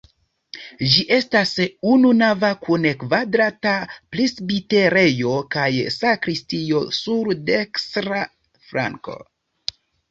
Ĝi 0.93 1.03
estas 1.17 1.51
ununava 1.95 2.49
kun 2.63 2.89
kvadrata 3.03 3.75
presbiterejo 4.17 5.35
kaj 5.57 5.71
sakristio 6.01 6.83
sur 7.03 7.33
dekstra 7.53 8.29
flanko. 8.71 9.23